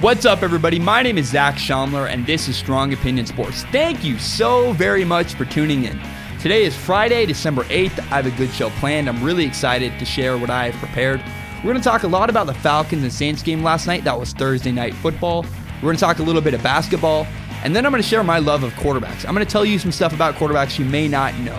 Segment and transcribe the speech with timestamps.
[0.00, 0.78] What's up, everybody?
[0.78, 3.64] My name is Zach Schaumler, and this is Strong Opinion Sports.
[3.72, 5.98] Thank you so very much for tuning in.
[6.38, 8.00] Today is Friday, December 8th.
[8.00, 9.08] I have a good show planned.
[9.08, 11.22] I'm really excited to share what I have prepared.
[11.64, 14.04] We're going to talk a lot about the Falcons and Saints game last night.
[14.04, 15.46] That was Thursday night football.
[15.76, 17.26] We're going to talk a little bit of basketball,
[17.64, 19.26] and then I'm going to share my love of quarterbacks.
[19.26, 21.58] I'm going to tell you some stuff about quarterbacks you may not know.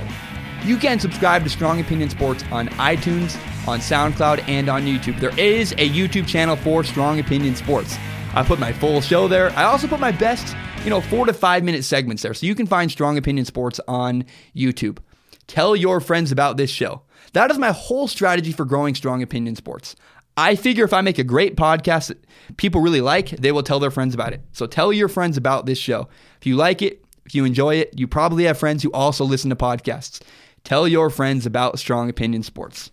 [0.63, 3.35] You can subscribe to Strong Opinion Sports on iTunes,
[3.67, 5.19] on SoundCloud, and on YouTube.
[5.19, 7.98] There is a YouTube channel for Strong Opinion Sports.
[8.34, 9.52] I put my full show there.
[9.52, 12.34] I also put my best, you know, four to five minute segments there.
[12.34, 14.99] So you can find Strong Opinion Sports on YouTube.
[15.48, 17.02] Tell your friends about this show.
[17.34, 19.95] That is my whole strategy for growing Strong Opinion Sports.
[20.35, 22.23] I figure if I make a great podcast that
[22.58, 24.41] people really like, they will tell their friends about it.
[24.52, 26.07] So tell your friends about this show.
[26.40, 29.49] If you like it, if you enjoy it, you probably have friends who also listen
[29.49, 30.21] to podcasts.
[30.63, 32.91] Tell your friends about Strong Opinion Sports.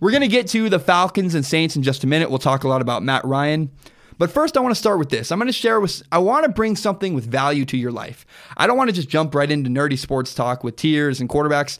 [0.00, 2.28] We're going to get to the Falcons and Saints in just a minute.
[2.28, 3.70] We'll talk a lot about Matt Ryan.
[4.18, 5.30] But first, I want to start with this.
[5.30, 8.24] I'm going to share with, I want to bring something with value to your life.
[8.56, 11.78] I don't want to just jump right into nerdy sports talk with tiers and quarterbacks.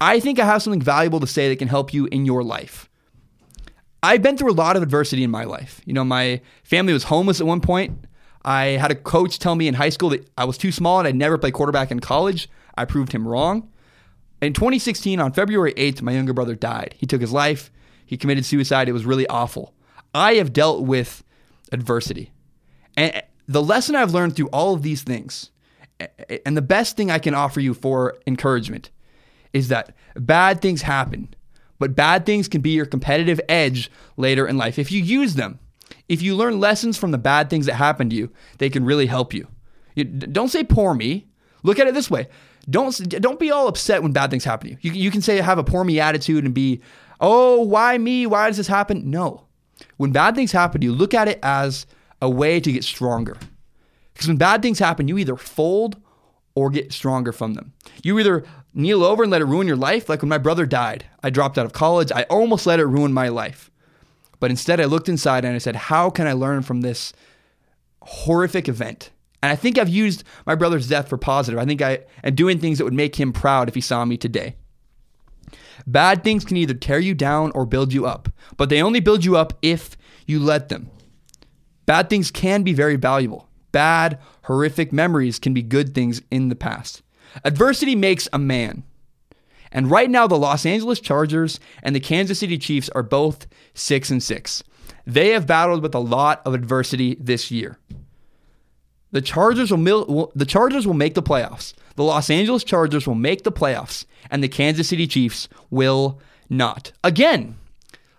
[0.00, 2.88] I think I have something valuable to say that can help you in your life.
[4.02, 5.80] I've been through a lot of adversity in my life.
[5.84, 8.04] You know, my family was homeless at one point.
[8.44, 11.08] I had a coach tell me in high school that I was too small and
[11.08, 12.48] I'd never play quarterback in college.
[12.76, 13.68] I proved him wrong.
[14.40, 16.94] In 2016, on February 8th, my younger brother died.
[16.96, 17.72] He took his life.
[18.06, 18.88] He committed suicide.
[18.88, 19.74] It was really awful.
[20.14, 21.24] I have dealt with
[21.72, 22.32] adversity.
[22.96, 25.50] And eh, the lesson I've learned through all of these things,
[26.00, 28.90] eh, eh, and the best thing I can offer you for encouragement,
[29.52, 31.34] is that bad things happen,
[31.78, 34.78] but bad things can be your competitive edge later in life.
[34.78, 35.58] If you use them,
[36.08, 39.06] if you learn lessons from the bad things that happen to you, they can really
[39.06, 39.46] help you.
[39.94, 41.28] you don't say poor me.
[41.62, 42.28] Look at it this way.
[42.68, 44.78] Don't don't be all upset when bad things happen to you.
[44.82, 46.82] You, you can say have a poor me attitude and be,
[47.20, 48.26] oh, why me?
[48.26, 49.10] Why does this happen?
[49.10, 49.47] No.
[49.96, 51.86] When bad things happen you, look at it as
[52.20, 53.36] a way to get stronger.
[54.12, 55.96] Because when bad things happen, you either fold
[56.54, 57.72] or get stronger from them.
[58.02, 58.44] You either
[58.74, 61.04] kneel over and let it ruin your life, like when my brother died.
[61.22, 62.10] I dropped out of college.
[62.10, 63.70] I almost let it ruin my life.
[64.40, 67.12] But instead, I looked inside and I said, How can I learn from this
[68.02, 69.10] horrific event?
[69.42, 71.60] And I think I've used my brother's death for positive.
[71.60, 74.16] I think I am doing things that would make him proud if he saw me
[74.16, 74.56] today.
[75.86, 79.24] Bad things can either tear you down or build you up, but they only build
[79.24, 79.96] you up if
[80.26, 80.90] you let them.
[81.86, 83.48] Bad things can be very valuable.
[83.72, 87.02] Bad, horrific memories can be good things in the past.
[87.44, 88.82] Adversity makes a man.
[89.70, 94.10] And right now, the Los Angeles Chargers and the Kansas City Chiefs are both 6
[94.10, 94.62] and 6.
[95.06, 97.78] They have battled with a lot of adversity this year.
[99.10, 101.72] The Chargers will, will, the Chargers will make the playoffs.
[101.98, 106.92] The Los Angeles Chargers will make the playoffs and the Kansas City Chiefs will not.
[107.02, 107.56] Again,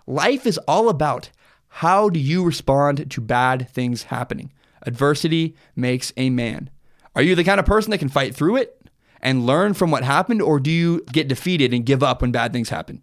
[0.06, 1.30] life is all about
[1.68, 4.52] how do you respond to bad things happening?
[4.82, 6.68] Adversity makes a man.
[7.16, 8.86] Are you the kind of person that can fight through it
[9.22, 12.52] and learn from what happened, or do you get defeated and give up when bad
[12.52, 13.00] things happen?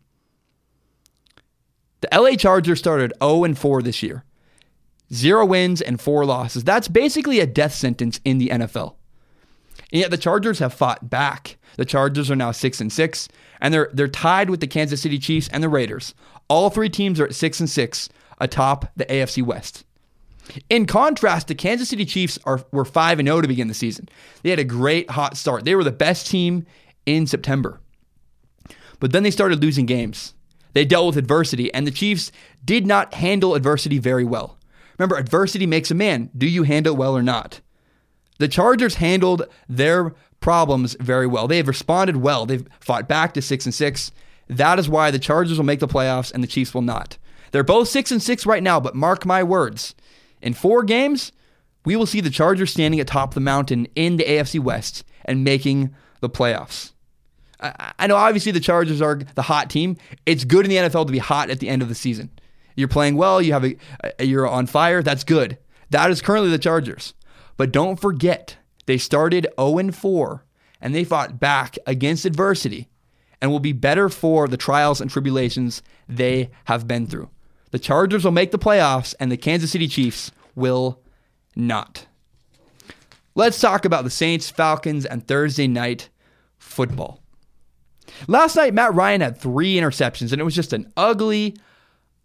[2.02, 4.26] The LA Chargers started 0 4 this year.
[5.12, 6.64] Zero wins and four losses.
[6.64, 8.97] That's basically a death sentence in the NFL.
[9.92, 11.58] And yet the Chargers have fought back.
[11.78, 13.30] The Chargers are now six and six,
[13.62, 16.14] and they're they're tied with the Kansas City Chiefs and the Raiders.
[16.50, 18.10] All three teams are at six and six
[18.40, 19.84] atop the AFC West.
[20.70, 23.74] In contrast, the Kansas City Chiefs are were five and zero oh to begin the
[23.74, 24.10] season.
[24.44, 25.66] They had a great hot start.
[25.66, 26.66] They were the best team
[27.06, 27.80] in September,
[29.00, 30.34] but then they started losing games.
[30.74, 32.32] They dealt with adversity, and the Chiefs
[32.64, 34.58] did not handle adversity very well.
[34.98, 36.30] Remember, adversity makes a man.
[36.38, 37.62] Do you handle well or not?
[38.40, 41.48] The Chargers handled their problems very well.
[41.48, 42.46] They have responded well.
[42.46, 44.12] They've fought back to 6 and 6.
[44.48, 47.18] That is why the Chargers will make the playoffs and the Chiefs will not.
[47.52, 49.96] They're both 6 and 6 right now, but mark my words.
[50.42, 51.32] In 4 games,
[51.86, 55.96] we will see the Chargers standing atop the mountain in the AFC West and making
[56.22, 56.92] the playoffs.
[57.60, 59.98] I know obviously the Chargers are the hot team.
[60.26, 62.30] It's good in the NFL to be hot at the end of the season.
[62.76, 63.76] You're playing well, you have a,
[64.24, 65.58] you're on fire, that's good.
[65.90, 67.16] That is currently the Chargers.
[67.58, 70.46] But don't forget, they started 0 4
[70.80, 72.88] and they fought back against adversity
[73.42, 77.30] and will be better for the trials and tribulations they have been through.
[77.72, 81.02] The Chargers will make the playoffs and the Kansas City Chiefs will
[81.56, 82.08] not.
[83.36, 86.10] Let's talk about the Saints, Falcons, and Thursday night
[86.58, 87.22] football.
[88.28, 91.56] Last night, Matt Ryan had three interceptions, and it was just an ugly,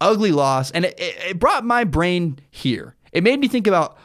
[0.01, 0.71] ugly loss.
[0.71, 2.95] And it, it brought my brain here.
[3.11, 3.97] It made me think about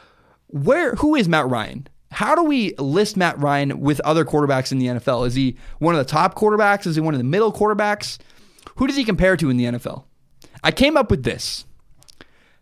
[0.49, 1.87] where who is Matt Ryan?
[2.11, 5.27] How do we list Matt Ryan with other quarterbacks in the NFL?
[5.27, 6.87] Is he one of the top quarterbacks?
[6.87, 8.17] Is he one of the middle quarterbacks?
[8.77, 10.05] Who does he compare to in the NFL?
[10.63, 11.65] I came up with this.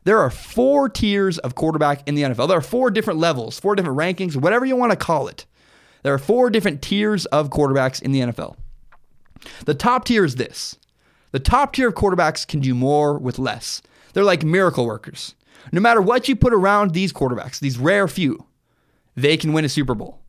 [0.04, 2.48] There are four tiers of quarterback in the NFL.
[2.48, 5.46] There are four different levels, four different rankings, whatever you want to call it.
[6.04, 8.56] There are four different tiers of quarterbacks in the NFL.
[9.66, 10.78] The top tier is this
[11.32, 13.82] the top tier of quarterbacks can do more with less.
[14.14, 15.36] They're like miracle workers.
[15.72, 18.46] No matter what you put around these quarterbacks, these rare few,
[19.16, 20.20] they can win a Super Bowl.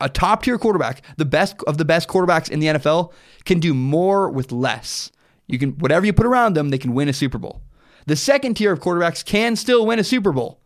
[0.00, 3.12] A top tier quarterback, the best of the best quarterbacks in the NFL,
[3.44, 5.10] can do more with less.
[5.46, 7.62] You can whatever you put around them, they can win a Super Bowl.
[8.06, 10.60] The second tier of quarterbacks can still win a Super Bowl,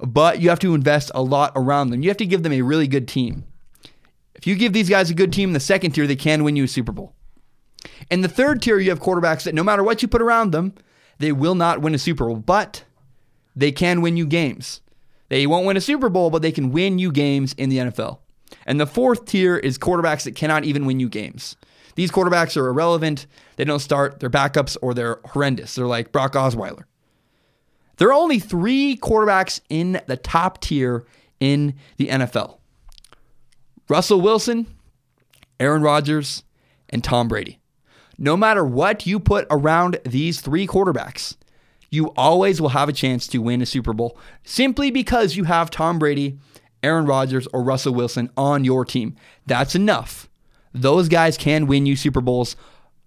[0.00, 2.02] but you have to invest a lot around them.
[2.02, 3.44] You have to give them a really good team.
[4.34, 6.56] If you give these guys a good team in the second tier, they can win
[6.56, 7.14] you a Super Bowl.
[8.10, 10.74] In the third tier, you have quarterbacks that no matter what you put around them,
[11.20, 12.84] they will not win a Super Bowl, but
[13.54, 14.80] they can win you games.
[15.28, 18.18] They won't win a Super Bowl, but they can win you games in the NFL.
[18.66, 21.56] And the fourth tier is quarterbacks that cannot even win you games.
[21.94, 23.26] These quarterbacks are irrelevant.
[23.56, 25.74] They don't start, they're backups, or they're horrendous.
[25.74, 26.84] They're like Brock Osweiler.
[27.98, 31.04] There are only three quarterbacks in the top tier
[31.38, 32.56] in the NFL
[33.88, 34.66] Russell Wilson,
[35.58, 36.44] Aaron Rodgers,
[36.88, 37.59] and Tom Brady.
[38.22, 41.36] No matter what you put around these three quarterbacks,
[41.88, 45.70] you always will have a chance to win a Super Bowl simply because you have
[45.70, 46.38] Tom Brady,
[46.82, 49.16] Aaron Rodgers, or Russell Wilson on your team.
[49.46, 50.28] That's enough.
[50.74, 52.56] Those guys can win you Super Bowls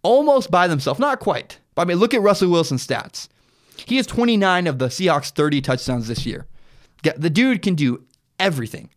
[0.02, 1.00] almost by themselves.
[1.00, 1.60] Not quite.
[1.78, 3.28] I mean, look at Russell Wilson's stats.
[3.86, 6.48] He has 29 of the Seahawks' 30 touchdowns this year.
[7.04, 8.04] The dude can do
[8.40, 8.90] everything.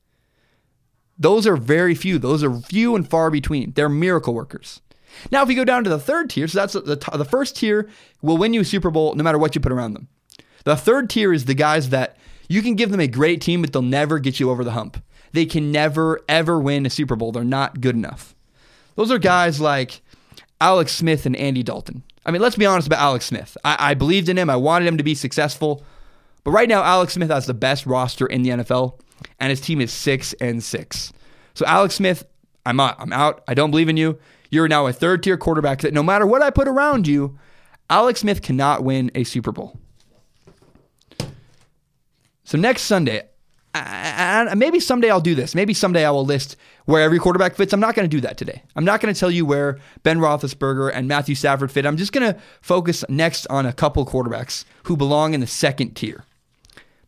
[1.19, 2.19] Those are very few.
[2.19, 3.73] Those are few and far between.
[3.73, 4.81] They're miracle workers.
[5.31, 7.89] Now, if you go down to the third tier, so that's the, the first tier
[8.23, 10.09] will win you a Super Bowl no matter what you put around them.
[10.65, 12.17] The third tier is the guys that
[12.49, 15.03] you can give them a great team, but they'll never get you over the hump.
[15.33, 17.33] They can never, ever win a Super Bowl.
[17.33, 18.35] They're not good enough.
[18.95, 20.01] Those are guys like
[20.61, 22.03] Alex Smith and Andy Dalton.
[22.25, 23.57] I mean, let's be honest about Alex Smith.
[23.65, 25.85] I, I believed in him, I wanted him to be successful.
[26.43, 28.99] But right now, Alex Smith has the best roster in the NFL,
[29.39, 31.13] and his team is six and six.
[31.55, 32.25] So, Alex Smith,
[32.65, 32.97] I'm out.
[32.99, 33.43] I'm out.
[33.47, 34.19] I don't believe in you.
[34.51, 37.39] You're now a third tier quarterback that no matter what I put around you,
[37.89, 39.79] Alex Smith cannot win a Super Bowl.
[42.45, 43.23] So next Sunday,
[43.75, 45.55] I, I, maybe someday I'll do this.
[45.55, 47.73] Maybe someday I will list where every quarterback fits.
[47.73, 48.63] I'm not going to do that today.
[48.75, 51.85] I'm not going to tell you where Ben Roethlisberger and Matthew Stafford fit.
[51.85, 55.95] I'm just going to focus next on a couple quarterbacks who belong in the second
[55.95, 56.25] tier.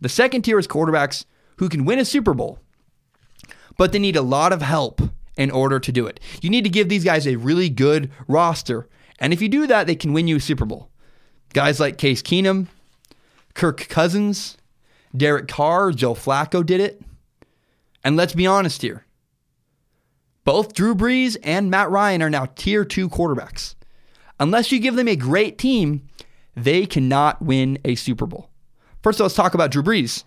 [0.00, 1.24] The second tier is quarterbacks
[1.56, 2.58] who can win a Super Bowl,
[3.76, 5.00] but they need a lot of help
[5.38, 6.20] in order to do it.
[6.42, 8.86] You need to give these guys a really good roster.
[9.18, 10.90] And if you do that, they can win you a Super Bowl.
[11.54, 12.66] Guys like Case Keenum,
[13.54, 14.58] Kirk Cousins,
[15.16, 17.00] Derek Carr, Joe Flacco did it.
[18.04, 19.06] And let's be honest here.
[20.44, 23.74] Both Drew Brees and Matt Ryan are now tier two quarterbacks.
[24.40, 26.08] Unless you give them a great team,
[26.56, 28.50] they cannot win a Super Bowl.
[29.02, 30.24] First, let's talk about Drew Brees.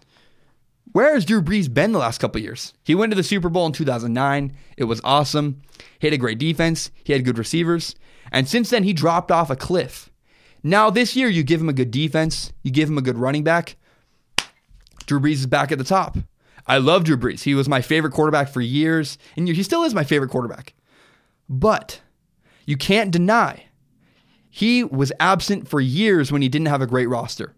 [0.91, 2.73] Where has Drew Brees been the last couple years?
[2.83, 4.55] He went to the Super Bowl in 2009.
[4.75, 5.61] It was awesome.
[5.99, 6.91] He had a great defense.
[7.03, 7.95] He had good receivers.
[8.31, 10.09] And since then, he dropped off a cliff.
[10.63, 13.43] Now, this year, you give him a good defense, you give him a good running
[13.43, 13.77] back.
[15.05, 16.17] Drew Brees is back at the top.
[16.67, 17.43] I love Drew Brees.
[17.43, 20.75] He was my favorite quarterback for years, and he still is my favorite quarterback.
[21.49, 22.01] But
[22.65, 23.65] you can't deny
[24.49, 27.55] he was absent for years when he didn't have a great roster.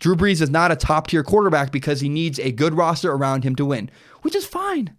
[0.00, 3.44] Drew Brees is not a top tier quarterback because he needs a good roster around
[3.44, 3.90] him to win,
[4.22, 4.94] which is fine.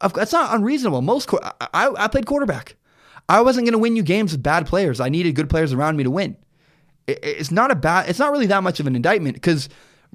[0.00, 1.00] That's not unreasonable.
[1.00, 1.30] Most
[1.72, 2.76] I, I played quarterback.
[3.28, 5.00] I wasn't going to win you games with bad players.
[5.00, 6.36] I needed good players around me to win.
[7.06, 8.08] It's not a bad.
[8.08, 9.68] It's not really that much of an indictment because,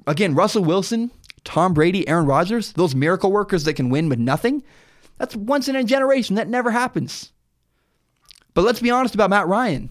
[0.06, 1.10] again, Russell Wilson,
[1.44, 4.62] Tom Brady, Aaron Rodgers, those miracle workers that can win with nothing.
[5.16, 6.36] That's once in a generation.
[6.36, 7.32] That never happens.
[8.52, 9.88] But let's be honest about Matt Ryan.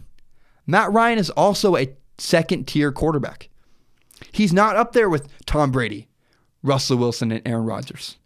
[0.68, 1.90] Matt Ryan is also a
[2.20, 3.50] second tier quarterback.
[4.38, 6.08] He's not up there with Tom Brady,
[6.62, 8.18] Russell Wilson, and Aaron Rodgers.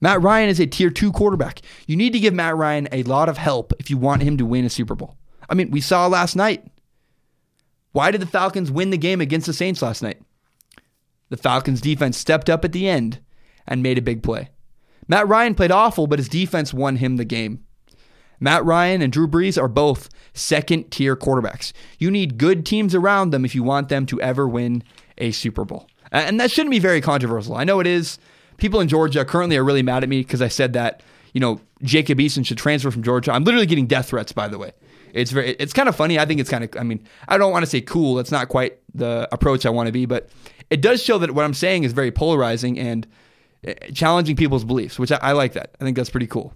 [0.00, 1.62] Matt Ryan is a tier two quarterback.
[1.86, 4.46] You need to give Matt Ryan a lot of help if you want him to
[4.46, 5.16] win a Super Bowl.
[5.50, 6.64] I mean, we saw last night.
[7.90, 10.20] Why did the Falcons win the game against the Saints last night?
[11.30, 13.20] The Falcons defense stepped up at the end
[13.66, 14.50] and made a big play.
[15.08, 17.64] Matt Ryan played awful, but his defense won him the game.
[18.38, 21.72] Matt Ryan and Drew Brees are both second tier quarterbacks.
[21.98, 24.84] You need good teams around them if you want them to ever win
[25.18, 25.88] a Super Bowl.
[26.12, 27.56] And that shouldn't be very controversial.
[27.56, 28.18] I know it is.
[28.58, 31.60] People in Georgia currently are really mad at me because I said that, you know,
[31.82, 33.32] Jacob Eason should transfer from Georgia.
[33.32, 34.72] I'm literally getting death threats, by the way.
[35.12, 36.18] It's very, it's kind of funny.
[36.18, 38.14] I think it's kind of, I mean, I don't want to say cool.
[38.14, 40.28] That's not quite the approach I want to be, but
[40.70, 43.06] it does show that what I'm saying is very polarizing and
[43.64, 45.74] eh, challenging people's beliefs, which I, I like that.
[45.80, 46.54] I think that's pretty cool.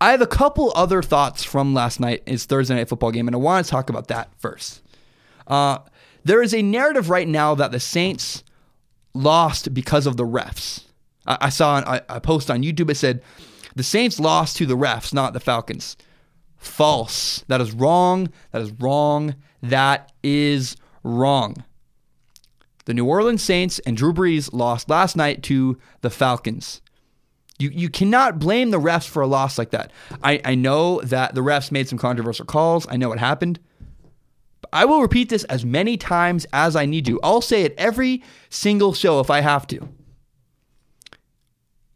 [0.00, 3.34] I have a couple other thoughts from last night, It's Thursday night football game, and
[3.34, 4.82] I want to talk about that first.
[5.46, 5.78] Uh,
[6.24, 8.42] There is a narrative right now that the Saints
[9.12, 10.84] lost because of the refs.
[11.26, 12.90] I, I saw an, post on YouTube.
[12.90, 13.22] It said
[13.76, 15.96] the Saints lost to the refs, not the Falcons.
[16.56, 17.44] False.
[17.48, 18.30] That is wrong.
[18.52, 19.34] That is wrong.
[19.62, 21.64] That is wrong.
[22.86, 26.80] The New Orleans Saints and Drew Brees lost last night to the Falcons.
[27.58, 29.92] You, you cannot blame the refs for a loss like that.
[30.22, 32.86] I, I know that the refs made some controversial calls.
[32.90, 33.60] I know what happened.
[34.74, 37.18] I will repeat this as many times as I need to.
[37.22, 39.88] I'll say it every single show if I have to.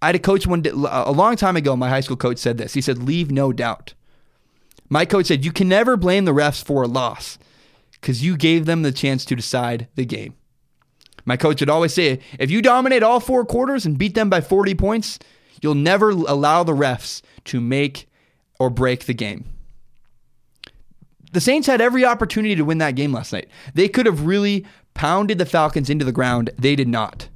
[0.00, 1.76] I had a coach one day, a long time ago.
[1.76, 2.74] My high school coach said this.
[2.74, 3.92] He said, "Leave no doubt."
[4.88, 7.36] My coach said, "You can never blame the refs for a loss
[7.92, 10.34] because you gave them the chance to decide the game."
[11.26, 14.40] My coach would always say, "If you dominate all four quarters and beat them by
[14.40, 15.18] 40 points,
[15.60, 18.08] You'll never allow the refs to make
[18.58, 19.44] or break the game.
[21.32, 23.48] The Saints had every opportunity to win that game last night.
[23.74, 26.50] They could have really pounded the Falcons into the ground.
[26.58, 27.28] They did not.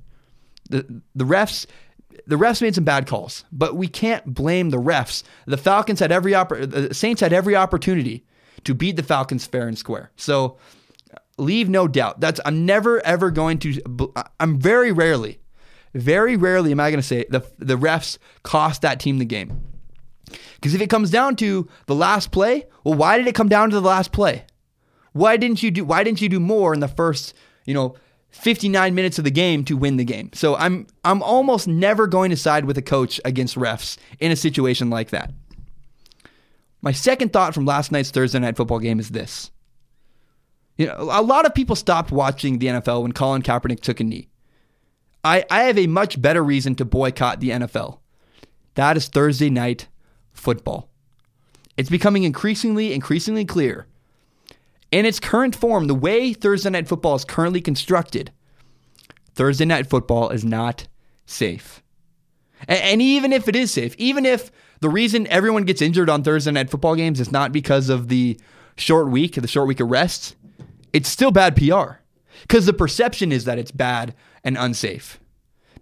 [0.71, 1.67] The the refs
[2.27, 5.23] the refs made some bad calls, but we can't blame the refs.
[5.47, 8.25] The Falcons had every oppor- the Saints had every opportunity
[8.65, 10.11] to beat the Falcons fair and square.
[10.17, 10.57] So
[11.37, 12.21] leave no doubt.
[12.21, 13.81] That's I'm never ever going to
[14.41, 15.43] I'm very rarely
[15.95, 19.63] very rarely am I going to say the the refs cost that team the game.
[20.63, 23.71] Because if it comes down to the last play, well, why did it come down
[23.71, 24.47] to the last play?
[25.13, 27.97] Why didn't you do why didn't you do more in the first, you know,
[28.31, 30.31] 59 minutes of the game to win the game?
[30.35, 34.37] So I'm I'm almost never going to side with a coach against refs in a
[34.37, 35.33] situation like that.
[36.81, 39.51] My second thought from last night's Thursday night football game is this.
[40.79, 44.05] You know, a lot of people stopped watching the NFL when Colin Kaepernick took a
[44.05, 44.29] knee.
[45.25, 47.99] I, I have a much better reason to boycott the NFL.
[48.75, 49.89] That is Thursday night
[50.43, 50.89] football.
[51.77, 53.87] It's becoming increasingly, increasingly clear.
[54.91, 58.31] In its current form, the way Thursday night football is currently constructed,
[59.35, 60.87] Thursday night football is not
[61.25, 61.83] safe.
[62.69, 66.23] And, and even if it is safe, even if the reason everyone gets injured on
[66.23, 68.39] Thursday night football games is not because of the
[68.77, 70.35] short week, the short week of rest,
[70.93, 72.03] it's still bad PR.
[72.43, 75.21] Because the perception is that it's bad and unsafe.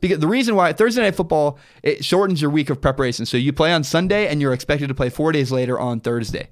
[0.00, 3.26] Because the reason why Thursday night football it shortens your week of preparation.
[3.26, 6.48] So you play on Sunday and you're expected to play four days later on Thursday.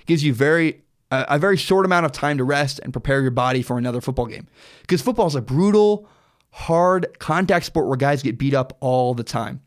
[0.00, 3.20] It gives you very a, a very short amount of time to rest and prepare
[3.20, 4.48] your body for another football game.
[4.80, 6.08] Because football is a brutal,
[6.50, 9.60] hard contact sport where guys get beat up all the time.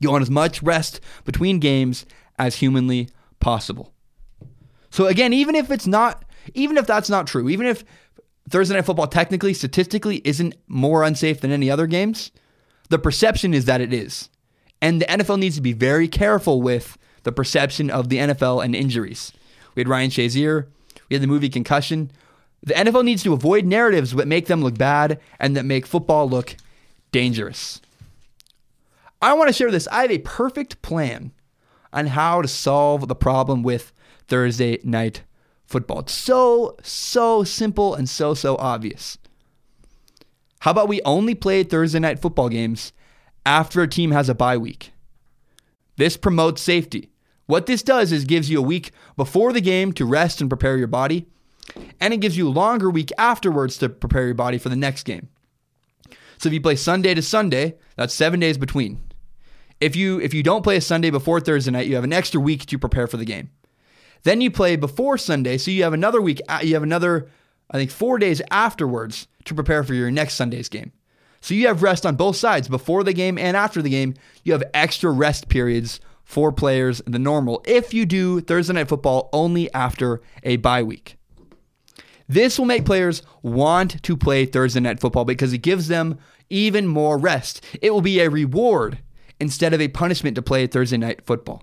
[0.00, 2.04] You want as much rest between games
[2.38, 3.08] as humanly
[3.40, 3.92] possible.
[4.90, 7.84] So again, even if it's not, even if that's not true, even if
[8.48, 12.30] Thursday night football technically, statistically, isn't more unsafe than any other games.
[12.94, 14.28] The perception is that it is.
[14.80, 18.72] And the NFL needs to be very careful with the perception of the NFL and
[18.72, 19.32] injuries.
[19.74, 20.66] We had Ryan Shazier,
[21.08, 22.12] we had the movie Concussion.
[22.62, 26.28] The NFL needs to avoid narratives that make them look bad and that make football
[26.30, 26.54] look
[27.10, 27.80] dangerous.
[29.20, 29.88] I want to share this.
[29.88, 31.32] I have a perfect plan
[31.92, 33.92] on how to solve the problem with
[34.28, 35.24] Thursday night
[35.66, 35.98] football.
[35.98, 39.18] It's so, so simple and so, so obvious.
[40.64, 42.94] How about we only play Thursday night football games
[43.44, 44.92] after a team has a bye week?
[45.98, 47.10] This promotes safety.
[47.44, 50.78] What this does is gives you a week before the game to rest and prepare
[50.78, 51.26] your body,
[52.00, 55.02] and it gives you a longer week afterwards to prepare your body for the next
[55.02, 55.28] game.
[56.38, 59.02] So if you play Sunday to Sunday, that's 7 days between.
[59.82, 62.40] If you if you don't play a Sunday before Thursday night, you have an extra
[62.40, 63.50] week to prepare for the game.
[64.22, 67.28] Then you play before Sunday, so you have another week, uh, you have another,
[67.70, 70.92] I think, four days afterwards to prepare for your next Sunday's game.
[71.40, 74.14] So you have rest on both sides, before the game and after the game.
[74.44, 79.28] You have extra rest periods for players than normal if you do Thursday night football
[79.32, 81.16] only after a bye week.
[82.26, 86.18] This will make players want to play Thursday night football because it gives them
[86.48, 87.62] even more rest.
[87.82, 88.98] It will be a reward
[89.38, 91.62] instead of a punishment to play Thursday night football.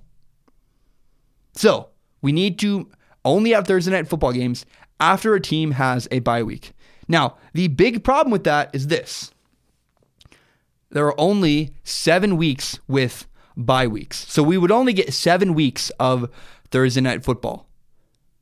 [1.53, 1.89] So,
[2.22, 2.89] we need to
[3.25, 4.66] only have Thursday night football games
[5.00, 6.74] after a team has a bye week.
[7.08, 9.32] Now, the big problem with that is this
[10.90, 14.28] there are only seven weeks with bye weeks.
[14.28, 16.30] So we would only get seven weeks of
[16.70, 17.68] Thursday night football.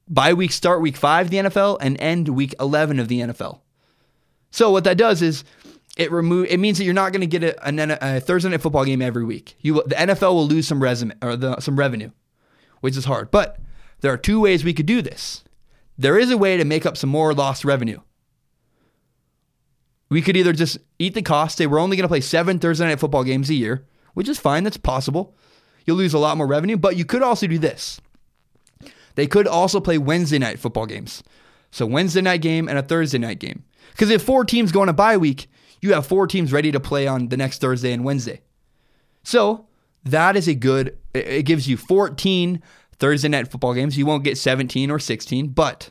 [0.08, 3.60] Bye weeks start week five of the NFL and end week 11 of the NFL.
[4.52, 5.44] So what that does is
[5.98, 8.86] it remove it means that you're not going to get a, a, Thursday night football
[8.86, 9.56] game every week.
[9.60, 12.10] You the NFL will lose some resume or the, some revenue,
[12.82, 13.30] which is hard.
[13.30, 13.60] But
[14.02, 15.44] there are two ways we could do this.
[15.98, 18.00] There is a way to make up some more lost revenue.
[20.10, 22.86] We could either just eat the cost, say we're only going to play seven Thursday
[22.86, 25.36] night football games a year, which is fine, that's possible.
[25.86, 28.02] You'll lose a lot more revenue, but you could also do this.
[29.16, 31.24] They could also play Wednesday night football games.
[31.72, 33.64] So Wednesday night game and a Thursday night game.
[33.92, 35.48] Because if four teams go on a bye week,
[35.82, 38.42] you have four teams ready to play on the next Thursday and Wednesday.
[39.24, 39.68] So
[40.04, 42.62] that is a good, it gives you 14
[43.00, 43.98] Thursday night football games.
[43.98, 45.90] You won't get 17 or 16, but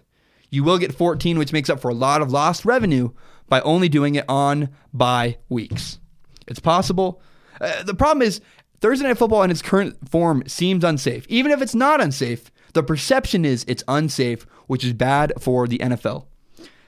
[0.51, 3.11] you will get 14, which makes up for a lot of lost revenue
[3.49, 5.99] by only doing it on bye weeks.
[6.47, 7.21] It's possible.
[7.61, 8.41] Uh, the problem is
[8.81, 11.27] Thursday night football in its current form seems unsafe.
[11.29, 15.79] Even if it's not unsafe, the perception is it's unsafe, which is bad for the
[15.79, 16.27] NFL.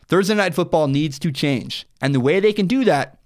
[0.06, 1.86] Thursday night football needs to change.
[2.00, 3.18] And the way they can do that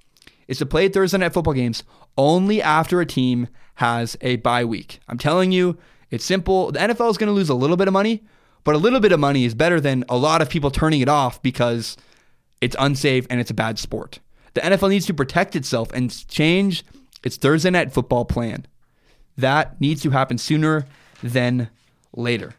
[0.49, 1.83] is to play Thursday night football games
[2.17, 5.01] only after a team has a bye week.
[5.09, 5.79] I'm telling you,
[6.15, 6.71] it's simple.
[6.71, 8.23] The NFL is going to lose a little bit of money,
[8.63, 11.09] but a little bit of money is better than a lot of people turning it
[11.09, 11.97] off because
[12.61, 14.21] it's unsafe and it's a bad sport.
[14.55, 16.85] The NFL needs to protect itself and change
[17.25, 18.65] its Thursday night football plan.
[19.37, 20.87] That needs to happen sooner
[21.21, 21.69] than
[22.15, 22.55] later.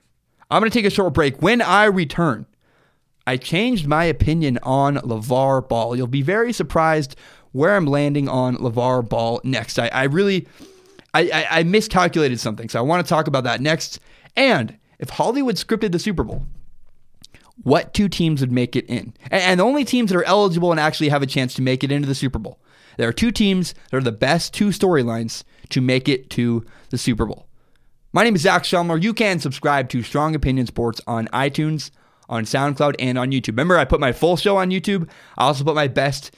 [0.51, 1.41] I'm going to take a short break.
[1.41, 2.45] When I return,
[3.25, 5.95] I changed my opinion on LaVar Ball.
[5.95, 7.15] You'll be very surprised
[7.53, 9.79] where I'm landing on LaVar Ball next.
[9.79, 10.45] I, I really,
[11.15, 13.99] I, I, I miscalculated something, so I want to talk about that next.
[14.35, 16.45] And if Hollywood scripted the Super Bowl,
[17.63, 19.13] what two teams would make it in?
[19.31, 21.85] And, and the only teams that are eligible and actually have a chance to make
[21.85, 22.59] it into the Super Bowl.
[22.97, 26.97] There are two teams that are the best two storylines to make it to the
[26.97, 27.47] Super Bowl.
[28.11, 29.01] My name is Zach Schomler.
[29.01, 31.91] You can subscribe to Strong Opinion Sports on iTunes,
[32.27, 33.49] on SoundCloud, and on YouTube.
[33.49, 35.07] Remember, I put my full show on YouTube.
[35.37, 36.35] I also put my best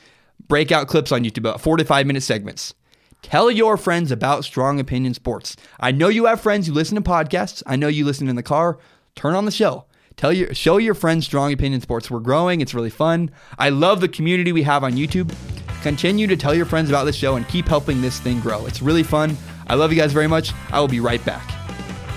[0.48, 2.76] breakout clips on YouTube, about four to five minute segments.
[3.22, 5.56] Tell your friends about Strong Opinion Sports.
[5.80, 7.62] I know you have friends who listen to podcasts.
[7.66, 8.78] I know you listen in the car.
[9.16, 9.86] Turn on the show.
[10.16, 12.10] Tell your show your friends Strong Opinion Sports.
[12.10, 12.62] We're growing.
[12.62, 13.30] It's really fun.
[13.60, 15.34] I love the community we have on YouTube.
[15.84, 18.66] Continue to tell your friends about this show and keep helping this thing grow.
[18.66, 19.38] It's really fun.
[19.68, 20.54] I love you guys very much.
[20.72, 21.54] I will be right back.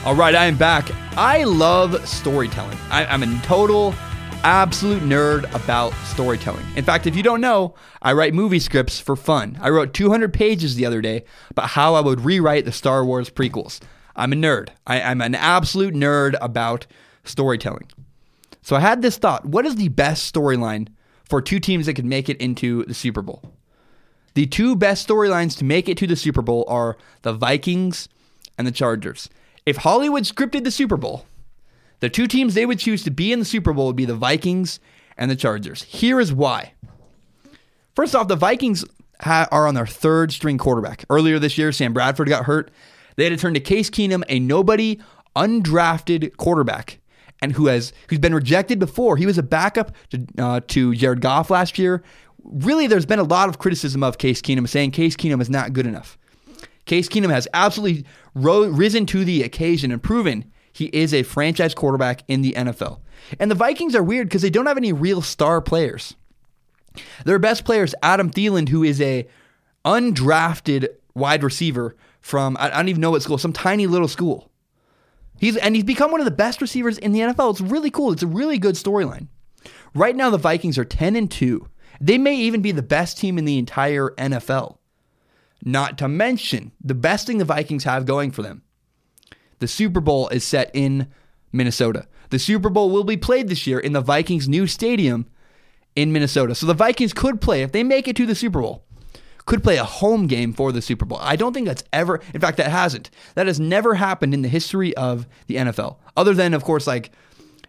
[0.06, 0.90] All right, I am back.
[1.16, 2.78] I love storytelling.
[2.90, 3.94] I, am a total,
[4.44, 6.64] absolute nerd about storytelling.
[6.76, 9.58] In fact, if you don't know, I write movie scripts for fun.
[9.60, 13.30] I wrote 200 pages the other day about how I would rewrite the Star Wars
[13.30, 13.80] prequels.
[14.16, 14.70] I'm a nerd.
[14.86, 16.86] I, I'm an absolute nerd about
[17.24, 17.90] storytelling.
[18.62, 20.88] So I had this thought what is the best storyline
[21.24, 23.42] for two teams that could make it into the Super Bowl?
[24.34, 28.08] The two best storylines to make it to the Super Bowl are the Vikings
[28.56, 29.28] and the Chargers.
[29.66, 31.26] If Hollywood scripted the Super Bowl,
[32.00, 34.14] the two teams they would choose to be in the Super Bowl would be the
[34.14, 34.80] Vikings
[35.16, 35.82] and the Chargers.
[35.84, 36.72] Here is why.
[37.94, 38.84] First off, the Vikings
[39.20, 41.04] ha- are on their third string quarterback.
[41.10, 42.70] Earlier this year, Sam Bradford got hurt.
[43.16, 44.98] They had to turn to Case Keenum, a nobody
[45.36, 47.00] undrafted quarterback,
[47.42, 49.16] and who has who's been rejected before.
[49.16, 52.02] He was a backup to, uh, to Jared Goff last year.
[52.42, 55.72] Really, there's been a lot of criticism of Case Keenum, saying Case Keenum is not
[55.72, 56.16] good enough.
[56.86, 61.74] Case Keenum has absolutely ro- risen to the occasion and proven he is a franchise
[61.74, 63.00] quarterback in the NFL.
[63.38, 66.14] And the Vikings are weird because they don't have any real star players.
[67.24, 69.28] Their best player is Adam Thielen, who is a
[69.84, 74.50] undrafted wide receiver from I don't even know what school, some tiny little school.
[75.38, 77.52] He's and he's become one of the best receivers in the NFL.
[77.52, 78.12] It's really cool.
[78.12, 79.28] It's a really good storyline.
[79.94, 81.66] Right now, the Vikings are 10 and 2.
[82.00, 84.76] They may even be the best team in the entire NFL.
[85.64, 88.62] Not to mention the best thing the Vikings have going for them.
[89.60, 91.06] The Super Bowl is set in
[91.52, 92.06] Minnesota.
[92.30, 95.26] The Super Bowl will be played this year in the Vikings' new stadium
[95.96, 96.54] in Minnesota.
[96.54, 98.84] So the Vikings could play, if they make it to the Super Bowl,
[99.46, 101.18] could play a home game for the Super Bowl.
[101.20, 103.10] I don't think that's ever, in fact, that hasn't.
[103.34, 107.10] That has never happened in the history of the NFL, other than, of course, like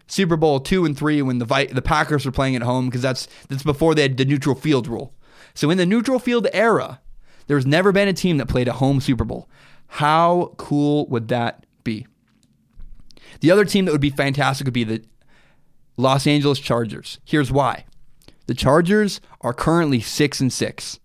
[0.06, 3.02] Super Bowl two and three when the Vi- the Packers were playing at home because
[3.02, 5.14] that's that's before they had the neutral field rule.
[5.54, 7.00] So in the neutral field era,
[7.46, 9.48] there's never been a team that played a home Super Bowl.
[9.88, 11.66] How cool would that?
[13.42, 15.04] The other team that would be fantastic would be the
[15.96, 17.18] Los Angeles Chargers.
[17.24, 17.84] Here's why.
[18.46, 21.00] The Chargers are currently 6 and 6.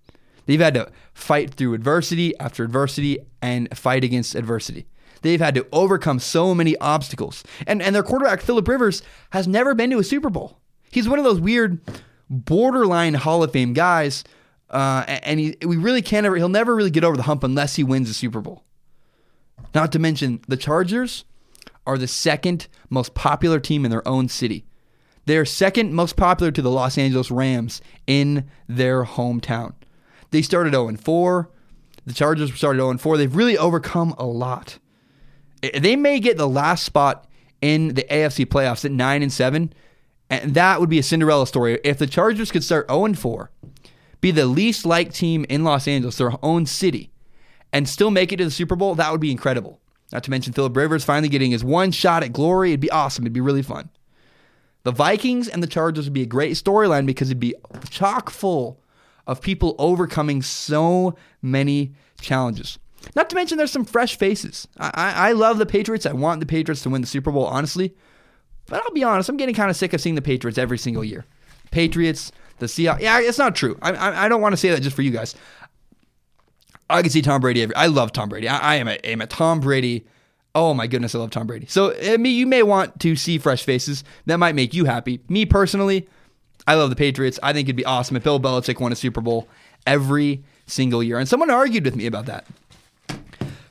[0.45, 4.86] They've had to fight through adversity after adversity and fight against adversity.
[5.23, 7.43] They've had to overcome so many obstacles.
[7.65, 10.60] And and their quarterback Philip Rivers has never been to a Super Bowl.
[10.91, 11.82] He's one of those weird
[12.30, 14.23] borderline Hall of Fame guys
[14.69, 17.76] uh, and he, we really can't ever, he'll never really get over the hump unless
[17.76, 18.63] he wins a Super Bowl.
[19.73, 21.26] Not to mention, the Chargers
[21.88, 24.65] are the second most popular team in their own city.
[25.26, 29.73] They are second most popular to the Los Angeles Rams in their hometown.
[30.32, 31.50] They started 0 4.
[32.06, 33.17] The Chargers started 0 4.
[33.17, 34.80] They've really overcome a lot.
[35.63, 37.28] Eh, they may get the last spot
[37.62, 39.73] in the AFC playoffs at 9 and 7,
[40.30, 41.80] and that would be a Cinderella story.
[41.84, 43.52] If the Chargers could start 0 4
[44.21, 47.12] be the least liked team in Los Angeles, their own city,
[47.71, 49.80] and still make it to the Super Bowl, that would be incredible.
[50.12, 52.70] Not to mention Philip Rivers finally getting his one shot at glory.
[52.72, 53.24] It'd be awesome.
[53.24, 53.89] It'd be really fun.
[54.84, 57.56] The Vikings and the Chargers would be a great storyline because it'd be
[57.89, 58.82] chock full
[59.26, 62.80] of people overcoming so many challenges.
[63.15, 64.67] Not to mention, there's some fresh faces.
[64.80, 66.06] I, I, I love the Patriots.
[66.06, 67.96] I want the Patriots to win the Super Bowl, honestly.
[68.67, 71.04] But I'll be honest, I'm getting kind of sick of seeing the Patriots every single
[71.04, 71.26] year.
[71.72, 73.02] Patriots, the Seahawks.
[73.02, 73.78] Yeah, it's not true.
[73.82, 75.36] I, I, I don't want to say that just for you guys.
[76.89, 77.63] I can see Tom Brady.
[77.63, 78.47] Every, I love Tom Brady.
[78.47, 80.06] I, I am, a, am a Tom Brady.
[80.56, 81.67] Oh my goodness, I love Tom Brady.
[81.67, 84.04] So I mean, you may want to see fresh faces.
[84.26, 85.21] That might make you happy.
[85.30, 86.08] Me personally,
[86.65, 87.39] I love the Patriots.
[87.43, 89.47] I think it'd be awesome if Bill Belichick won a Super Bowl
[89.86, 91.19] every single year.
[91.19, 92.47] And someone argued with me about that.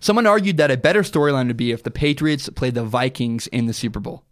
[0.01, 3.67] Someone argued that a better storyline would be if the Patriots played the Vikings in
[3.67, 4.23] the Super Bowl.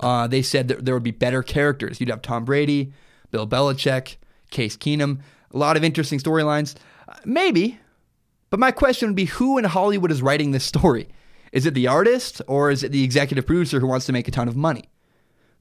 [0.00, 2.00] Uh, they said that there would be better characters.
[2.00, 2.92] You'd have Tom Brady,
[3.30, 4.16] Bill Belichick,
[4.50, 5.20] Case Keenum.
[5.54, 6.74] A lot of interesting storylines.
[7.08, 7.78] Uh, maybe,
[8.52, 11.08] but my question would be who in Hollywood is writing this story?
[11.52, 14.30] Is it the artist or is it the executive producer who wants to make a
[14.30, 14.90] ton of money?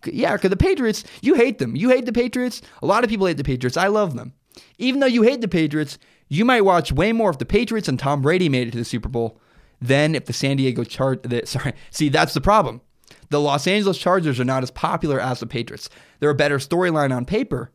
[0.04, 1.74] Yeah, because the Patriots, you hate them.
[1.74, 2.62] You hate the Patriots.
[2.82, 3.78] A lot of people hate the Patriots.
[3.78, 4.34] I love them.
[4.78, 7.98] Even though you hate the Patriots, you might watch way more if the Patriots and
[7.98, 9.40] Tom Brady made it to the Super Bowl
[9.80, 11.50] than if the San Diego Chargers.
[11.50, 12.82] Sorry, see that's the problem.
[13.30, 15.90] The Los Angeles Chargers are not as popular as the Patriots.
[16.20, 17.72] They're a better storyline on paper,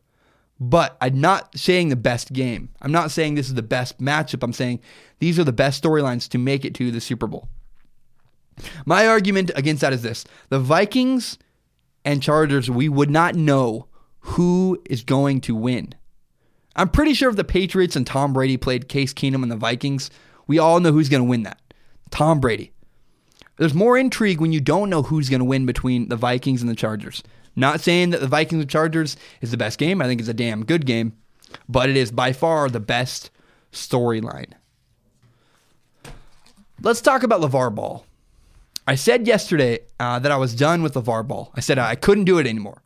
[0.59, 2.69] but I'm not saying the best game.
[2.81, 4.43] I'm not saying this is the best matchup.
[4.43, 4.79] I'm saying
[5.19, 7.47] these are the best storylines to make it to the Super Bowl.
[8.85, 11.37] My argument against that is this the Vikings
[12.03, 13.87] and Chargers, we would not know
[14.19, 15.93] who is going to win.
[16.75, 20.09] I'm pretty sure if the Patriots and Tom Brady played Case Keenum and the Vikings,
[20.47, 21.61] we all know who's going to win that
[22.11, 22.71] Tom Brady.
[23.57, 26.69] There's more intrigue when you don't know who's going to win between the Vikings and
[26.69, 27.23] the Chargers.
[27.57, 29.99] Not saying that the Vikings and Chargers is the best game.
[29.99, 31.17] I think it's a damn good game,
[31.67, 33.31] but it is by far the best
[33.73, 34.53] storyline.
[36.83, 38.05] Let's talk about LaVar Ball.
[38.85, 41.51] I said yesterday uh, that I was done with LaVar Ball.
[41.55, 42.83] I said I couldn't do it anymore.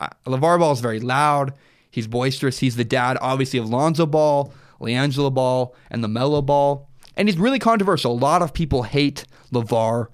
[0.00, 1.52] Uh, LaVar Ball is very loud.
[1.90, 2.60] He's boisterous.
[2.60, 6.88] He's the dad, obviously, of Lonzo Ball, LiAngelo Ball, and LaMelo Ball.
[7.14, 8.12] And he's really controversial.
[8.12, 10.08] A lot of people hate LaVar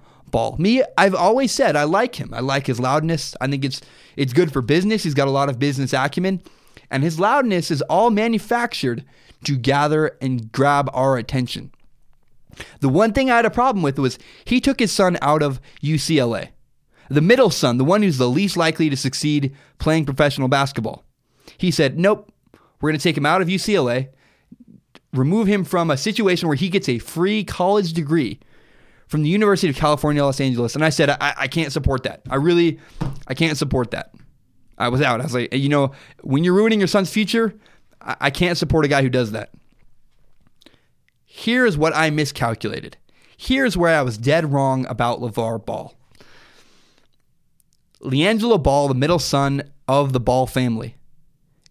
[0.58, 2.34] Me, I've always said I like him.
[2.34, 3.36] I like his loudness.
[3.40, 3.80] I think it's
[4.16, 5.04] it's good for business.
[5.04, 6.42] He's got a lot of business acumen.
[6.90, 9.04] And his loudness is all manufactured
[9.44, 11.70] to gather and grab our attention.
[12.80, 15.60] The one thing I had a problem with was he took his son out of
[15.82, 16.48] UCLA.
[17.08, 21.04] The middle son, the one who's the least likely to succeed playing professional basketball.
[21.58, 22.32] He said, Nope,
[22.80, 24.08] we're going to take him out of UCLA,
[25.12, 28.40] remove him from a situation where he gets a free college degree
[29.08, 30.74] from the University of California, Los Angeles.
[30.74, 32.22] And I said, I, I can't support that.
[32.28, 32.78] I really,
[33.26, 34.12] I can't support that.
[34.78, 35.20] I was out.
[35.20, 37.54] I was like, you know, when you're ruining your son's future,
[38.00, 39.50] I, I can't support a guy who does that.
[41.24, 42.96] Here's what I miscalculated.
[43.36, 45.94] Here's where I was dead wrong about LaVar Ball.
[48.02, 50.96] LiAngelo Ball, the middle son of the Ball family,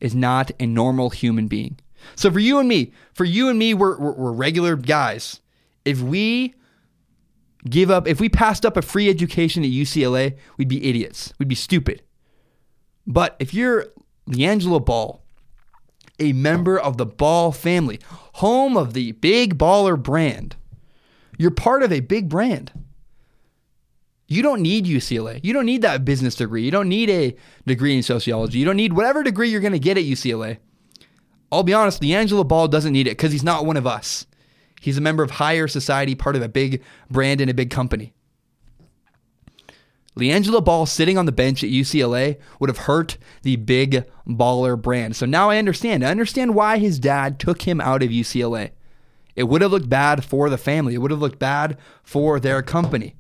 [0.02, 1.80] is not a normal human being.
[2.16, 5.40] So for you and me, for you and me, we're, we're, we're regular guys.
[5.86, 6.56] If we
[7.70, 11.34] give up, if we passed up a free education at UCLA, we'd be idiots.
[11.40, 12.02] We'd be stupid.
[13.06, 13.88] But if you're
[14.30, 15.24] LiAngelo Ball,
[16.20, 18.00] a member of the Ball family,
[18.36, 20.56] home of the big baller brand,
[21.38, 22.72] you're part of a big brand.
[24.28, 25.40] You don't need UCLA.
[25.44, 26.64] You don't need that business degree.
[26.64, 27.36] You don't need a
[27.68, 28.58] degree in sociology.
[28.58, 30.58] You don't need whatever degree you're going to get at UCLA.
[31.52, 34.26] I'll be honest, LiAngelo Ball doesn't need it because he's not one of us.
[34.84, 38.14] He's a member of higher society, part of a big brand and a big company.
[40.18, 45.16] LiAngelo Ball sitting on the bench at UCLA would have hurt the big baller brand.
[45.16, 46.06] So now I understand.
[46.06, 48.72] I understand why his dad took him out of UCLA.
[49.38, 52.62] It would have looked bad for the family, it would have looked bad for their
[52.62, 53.16] company.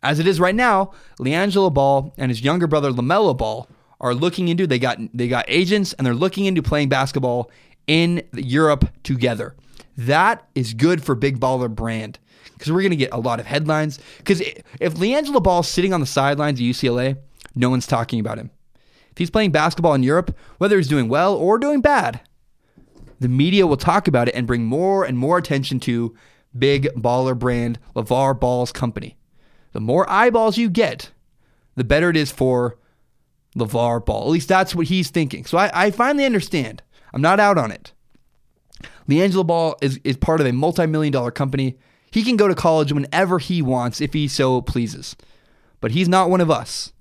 [0.00, 3.68] As it is right now, LiAngelo Ball and his younger brother LaMelo Ball
[4.00, 7.50] are looking into they got they got agents and they're looking into playing basketball
[7.88, 9.56] in Europe together.
[9.96, 12.18] That is good for Big Baller brand
[12.52, 13.98] because we're going to get a lot of headlines.
[14.18, 17.16] Because if LiAngelo Ball's sitting on the sidelines of UCLA,
[17.54, 18.50] no one's talking about him.
[19.10, 22.20] If he's playing basketball in Europe, whether he's doing well or doing bad,
[23.18, 26.14] the media will talk about it and bring more and more attention to
[26.58, 29.16] Big Baller brand LaVar Ball's company.
[29.72, 31.10] The more eyeballs you get,
[31.76, 32.78] the better it is for
[33.56, 34.22] LaVar Ball.
[34.24, 35.44] At least that's what he's thinking.
[35.46, 36.82] So I, I finally understand.
[37.14, 37.92] I'm not out on it.
[39.08, 41.78] LiAngelo Ball is, is part of a multi million dollar company.
[42.10, 45.16] He can go to college whenever he wants if he so pleases.
[45.80, 46.92] But he's not one of us.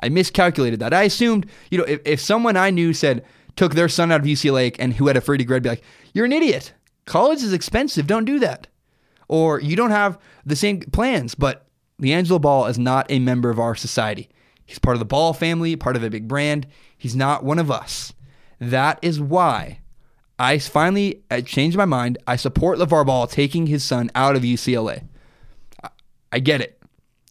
[0.00, 0.94] I miscalculated that.
[0.94, 3.24] I assumed, you know, if, if someone I knew said,
[3.56, 5.82] took their son out of UCLA and who had a free degree, I'd be like,
[6.12, 6.72] you're an idiot.
[7.04, 8.06] College is expensive.
[8.06, 8.66] Don't do that.
[9.28, 11.34] Or you don't have the same plans.
[11.34, 11.66] But
[12.00, 14.28] LiAngelo Ball is not a member of our society.
[14.64, 16.66] He's part of the Ball family, part of a big brand.
[16.96, 18.12] He's not one of us.
[18.60, 19.80] That is why
[20.40, 22.16] I finally changed my mind.
[22.26, 25.06] I support LaVar Ball taking his son out of UCLA.
[26.32, 26.82] I get it.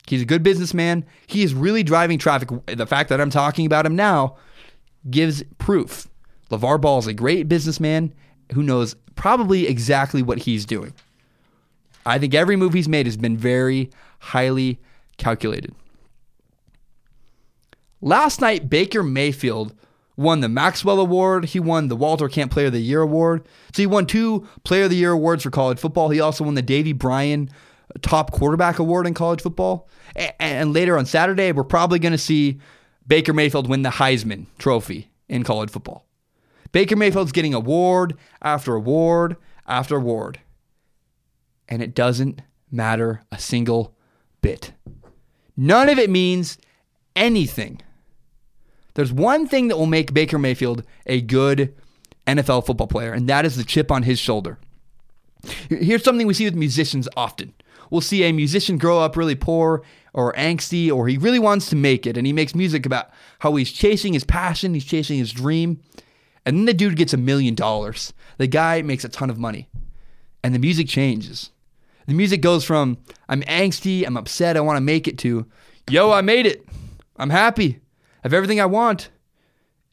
[0.06, 1.04] He's a good businessman.
[1.26, 2.50] He is really driving traffic.
[2.68, 4.38] The fact that I'm talking about him now
[5.10, 6.08] gives proof.
[6.52, 8.14] LaVar Ball is a great businessman
[8.54, 10.94] who knows probably exactly what he's doing.
[12.06, 14.80] I think every move he's made has been very highly
[15.18, 15.74] calculated.
[18.02, 19.74] Last night, Baker Mayfield
[20.20, 21.46] won the Maxwell Award.
[21.46, 23.48] He won the Walter Camp Player of the Year Award.
[23.74, 26.10] So he won two Player of the Year awards for college football.
[26.10, 27.50] He also won the Davey O'Brien
[28.02, 29.88] Top Quarterback Award in college football.
[30.40, 32.60] And later on Saturday, we're probably going to see
[33.08, 36.06] Baker Mayfield win the Heisman Trophy in college football.
[36.74, 40.42] Baker Mayfield's getting award after award after award.
[41.70, 43.96] And it doesn't matter a single
[44.42, 44.74] bit.
[45.56, 46.58] None of it means
[47.16, 47.82] anything.
[49.00, 51.74] There's one thing that will make Baker Mayfield a good
[52.28, 54.60] NFL football player, and that is the chip on his shoulder.
[55.70, 57.54] Here's something we see with musicians often.
[57.90, 59.84] We'll see a musician grow up really poor
[60.14, 63.10] or angsty, or he really wants to make it, and he makes music about
[63.40, 65.80] how he's chasing his passion, he's chasing his dream.
[66.46, 68.12] And then the dude gets a million dollars.
[68.38, 69.70] The guy makes a ton of money.
[70.44, 71.52] And the music changes.
[72.06, 72.98] The music goes from
[73.30, 75.46] I'm angsty, I'm upset, I want to make it to
[75.90, 76.68] yo, I made it.
[77.16, 77.80] I'm happy.
[78.30, 79.10] Have everything I want.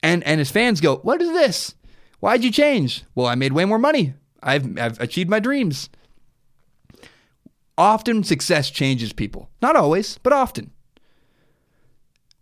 [0.03, 1.75] And and his fans go, "What is this?
[2.21, 4.13] Why'd you change?" "Well, I made way more money.
[4.43, 5.89] I've I've achieved my dreams."
[7.79, 9.49] Often success changes people.
[9.63, 10.71] Not always, but often.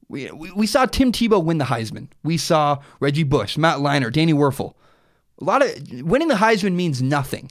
[0.08, 2.08] We, we, we saw Tim Tebow win the Heisman.
[2.24, 4.74] We saw Reggie Bush, Matt Leinart, Danny Wuerffel.
[5.40, 7.50] A lot of winning the Heisman means nothing.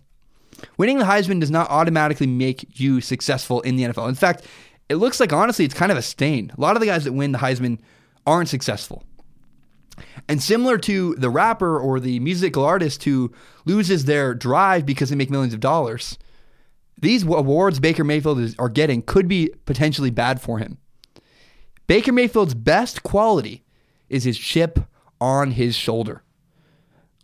[0.78, 4.10] Winning the Heisman does not automatically make you successful in the NFL.
[4.10, 4.46] In fact,
[4.90, 6.52] it looks like honestly it's kind of a stain.
[6.58, 7.80] A lot of the guys that win the Heisman
[8.26, 9.04] aren't successful.
[10.28, 13.32] And similar to the rapper or the musical artist who
[13.66, 16.18] loses their drive because they make millions of dollars,
[17.00, 20.78] these awards Baker Mayfield is, are getting could be potentially bad for him.
[21.88, 23.64] Baker Mayfield's best quality
[24.10, 24.80] is his chip
[25.20, 26.24] on his shoulder.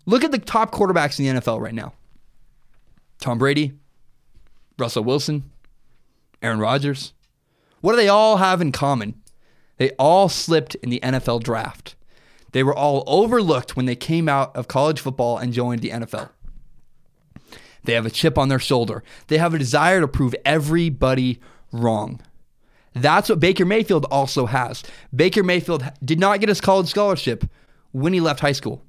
[0.05, 1.93] Look at the top quarterbacks in the NFL right now
[3.19, 3.73] Tom Brady,
[4.77, 5.49] Russell Wilson,
[6.41, 7.13] Aaron Rodgers.
[7.81, 9.21] What do they all have in common?
[9.79, 11.95] They all slipped in the NFL draft.
[12.51, 16.29] They were all overlooked when they came out of college football and joined the NFL.
[17.85, 19.03] They have a chip on their shoulder.
[19.27, 21.39] They have a desire to prove everybody
[21.71, 22.21] wrong.
[22.93, 24.83] That's what Baker Mayfield also has.
[25.15, 27.45] Baker Mayfield did not get his college scholarship
[27.93, 28.83] when he left high school.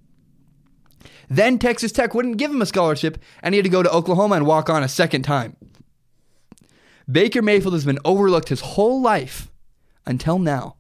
[1.29, 4.35] Then Texas Tech wouldn't give him a scholarship, and he had to go to Oklahoma
[4.35, 5.57] and walk on a second time.
[7.09, 9.53] Baker Mayfield has been overlooked his whole life
[10.05, 10.75] until now.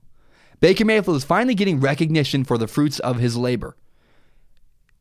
[0.60, 3.76] Baker Mayfield is finally getting recognition for the fruits of his labor.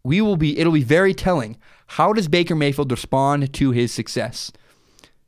[0.04, 1.58] We will be it'll be very telling.
[1.88, 4.52] How does Baker Mayfield respond to his success?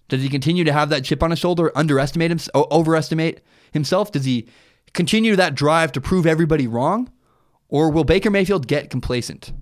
[0.07, 4.11] Does he continue to have that chip on his shoulder, underestimate him, overestimate himself?
[4.11, 4.47] Does he
[4.93, 7.11] continue that drive to prove everybody wrong?
[7.69, 9.53] Or will Baker Mayfield get complacent?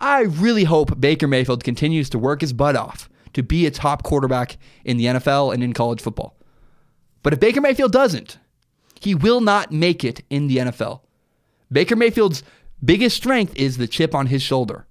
[0.00, 4.02] I really hope Baker Mayfield continues to work his butt off to be a top
[4.02, 6.36] quarterback in the NFL and in college football.
[7.22, 8.38] But if Baker Mayfield doesn't,
[9.00, 11.00] he will not make it in the NFL.
[11.70, 12.42] Baker Mayfield's
[12.84, 14.86] biggest strength is the chip on his shoulder.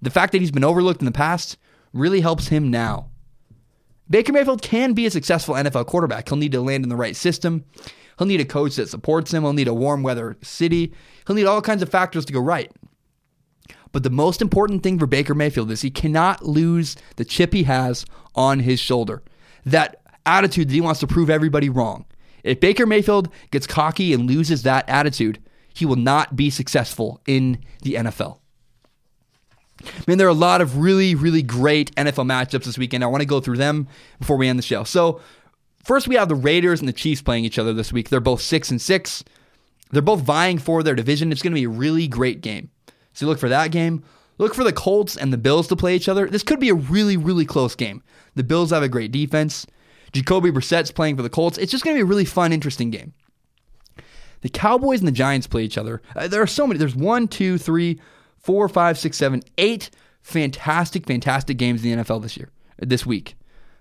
[0.00, 1.56] The fact that he's been overlooked in the past
[1.92, 3.10] really helps him now.
[4.10, 6.28] Baker Mayfield can be a successful NFL quarterback.
[6.28, 7.64] He'll need to land in the right system.
[8.18, 9.42] He'll need a coach that supports him.
[9.42, 10.92] He'll need a warm weather city.
[11.26, 12.70] He'll need all kinds of factors to go right.
[13.90, 17.62] But the most important thing for Baker Mayfield is he cannot lose the chip he
[17.64, 19.22] has on his shoulder.
[19.64, 22.04] That attitude that he wants to prove everybody wrong.
[22.42, 25.40] If Baker Mayfield gets cocky and loses that attitude,
[25.74, 28.38] he will not be successful in the NFL.
[29.84, 33.02] I mean, there are a lot of really, really great NFL matchups this weekend.
[33.02, 34.84] I want to go through them before we end the show.
[34.84, 35.20] So,
[35.84, 38.08] first we have the Raiders and the Chiefs playing each other this week.
[38.08, 39.24] They're both six and six.
[39.90, 41.32] They're both vying for their division.
[41.32, 42.70] It's going to be a really great game.
[43.12, 44.04] So look for that game.
[44.38, 46.26] Look for the Colts and the Bills to play each other.
[46.26, 48.02] This could be a really, really close game.
[48.34, 49.66] The Bills have a great defense.
[50.12, 51.58] Jacoby Brissett's playing for the Colts.
[51.58, 53.14] It's just going to be a really fun, interesting game.
[54.42, 56.02] The Cowboys and the Giants play each other.
[56.14, 56.78] Uh, there are so many.
[56.78, 58.00] There's one, two, three,
[58.38, 63.36] four, five, six, seven, eight fantastic, fantastic games in the NFL this year, this week.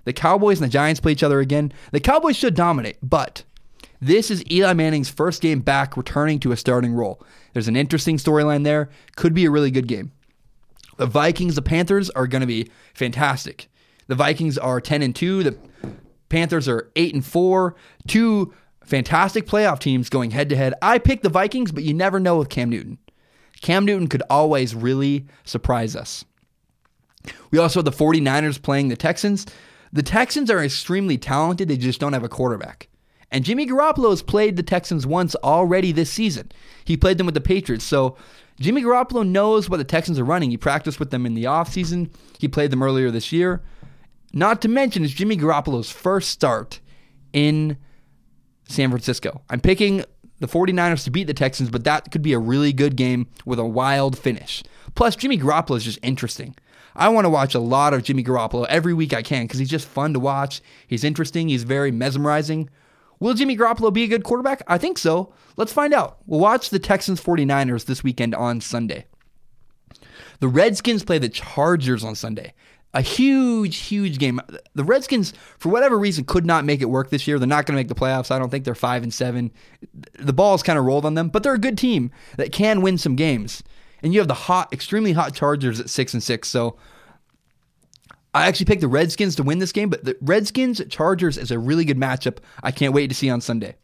[0.06, 1.72] The Cowboys and the Giants play each other again.
[1.92, 3.44] The Cowboys should dominate, but
[4.00, 7.24] this is Eli Manning's first game back returning to a starting role.
[7.54, 8.90] There's an interesting storyline there.
[9.16, 10.12] Could be a really good game.
[10.98, 13.68] The Vikings, the Panthers are going to be fantastic.
[14.08, 15.44] The Vikings are 10 and 2.
[15.44, 15.58] The
[16.32, 17.76] Panthers are 8 and 4.
[18.08, 18.54] Two
[18.86, 20.74] fantastic playoff teams going head to head.
[20.82, 22.98] I picked the Vikings, but you never know with Cam Newton.
[23.62, 26.24] Cam Newton could always really surprise us.
[27.52, 29.46] We also have the 49ers playing the Texans.
[29.94, 32.88] The Texans are extremely talented, they just don't have a quarterback.
[33.30, 36.52] And Jimmy Garoppolo has played the Texans once already this season.
[36.86, 37.86] He played them with the Patriots.
[37.86, 38.18] So
[38.60, 40.50] Jimmy Garoppolo knows what the Texans are running.
[40.50, 43.62] He practiced with them in the offseason, he played them earlier this year.
[44.34, 46.80] Not to mention, it's Jimmy Garoppolo's first start
[47.34, 47.78] in
[48.64, 49.42] San Francisco.
[49.50, 50.04] I'm picking
[50.40, 53.60] the 49ers to beat the Texans, but that could be a really good game with
[53.60, 54.64] a wild finish.
[54.96, 56.56] Plus, Jimmy Garoppolo is just interesting.
[56.96, 59.70] I want to watch a lot of Jimmy Garoppolo every week I can because he's
[59.70, 60.62] just fun to watch.
[60.88, 61.48] He's interesting.
[61.48, 62.70] He's very mesmerizing.
[63.20, 64.64] Will Jimmy Garoppolo be a good quarterback?
[64.68, 65.34] I think so.
[65.56, 66.18] Let's find out.
[66.26, 69.06] We'll watch the Texans 49ers this weekend on Sunday.
[70.40, 72.54] The Redskins play the Chargers on Sunday.
[72.94, 74.42] A huge, huge game.
[74.76, 77.40] The Redskins, for whatever reason, could not make it work this year.
[77.40, 78.32] They're not going to make the playoffs.
[78.32, 79.52] I don't think they're five and seven.
[80.20, 82.98] The ball's kind of rolled on them, but they're a good team that can win
[82.98, 83.64] some games
[84.04, 86.48] and you have the hot, extremely hot Chargers at six and six.
[86.48, 86.78] So
[88.34, 91.60] I actually picked the Redskins to win this game, but the Redskins Chargers is a
[91.60, 92.38] really good matchup.
[92.64, 93.76] I can't wait to see on Sunday.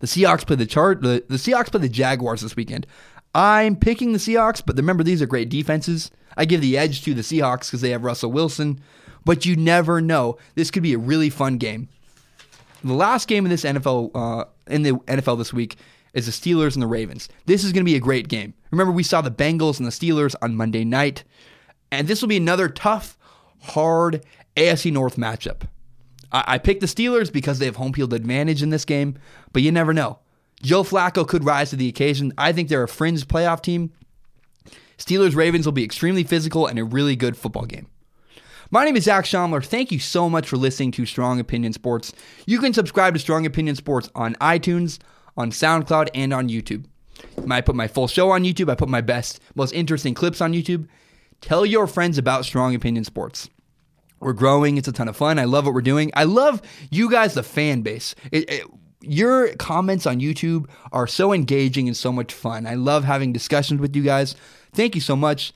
[0.00, 2.86] The Seahawks play the Char- the, the Seahawks play the Jaguars this weekend.
[3.34, 6.10] I'm picking the Seahawks, but remember these are great defenses.
[6.36, 8.80] I give the edge to the Seahawks because they have Russell Wilson,
[9.24, 10.36] but you never know.
[10.54, 11.88] This could be a really fun game.
[12.84, 15.76] The last game in this NFL uh, in the NFL this week
[16.14, 17.28] is the Steelers and the Ravens.
[17.46, 18.54] This is going to be a great game.
[18.70, 21.24] Remember, we saw the Bengals and the Steelers on Monday night,
[21.90, 23.16] and this will be another tough,
[23.60, 24.24] hard
[24.56, 25.62] AFC North matchup.
[26.32, 29.16] I, I picked the Steelers because they have home field advantage in this game,
[29.52, 30.18] but you never know.
[30.62, 32.32] Joe Flacco could rise to the occasion.
[32.38, 33.92] I think they're a fringe playoff team.
[35.02, 37.88] Steelers Ravens will be extremely physical and a really good football game.
[38.70, 39.64] My name is Zach Schaumler.
[39.64, 42.12] Thank you so much for listening to Strong Opinion Sports.
[42.46, 45.00] You can subscribe to Strong Opinion Sports on iTunes,
[45.36, 46.84] on SoundCloud, and on YouTube.
[47.50, 48.70] I put my full show on YouTube.
[48.70, 50.86] I put my best, most interesting clips on YouTube.
[51.40, 53.50] Tell your friends about Strong Opinion Sports.
[54.20, 54.76] We're growing.
[54.76, 55.40] It's a ton of fun.
[55.40, 56.12] I love what we're doing.
[56.14, 56.62] I love
[56.92, 58.14] you guys, the fan base.
[58.30, 58.66] It, it,
[59.00, 62.68] your comments on YouTube are so engaging and so much fun.
[62.68, 64.36] I love having discussions with you guys.
[64.74, 65.52] Thank you so much.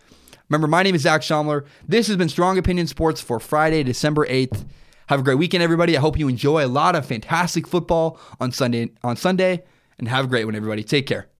[0.50, 1.64] Remember, my name is Zach Schaumler.
[1.88, 4.66] This has been Strong Opinion Sports for Friday, December 8th.
[5.06, 5.96] Have a great weekend, everybody.
[5.96, 9.64] I hope you enjoy a lot of fantastic football on Sunday on Sunday.
[9.98, 10.84] And have a great one, everybody.
[10.84, 11.28] Take care.